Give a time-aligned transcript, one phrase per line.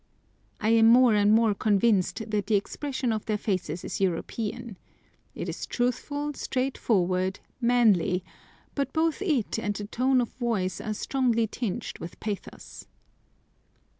[0.59, 4.75] I am more and more convinced that the expression of their faces is European.
[5.35, 8.23] It is truthful, straightforward, manly,
[8.73, 12.87] but both it and the tone of voice are strongly tinged with pathos.